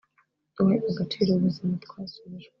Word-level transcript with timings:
Duhe 0.55 0.75
agaciro 0.91 1.29
ubuzima 1.33 1.73
twasubijwe 1.85 2.49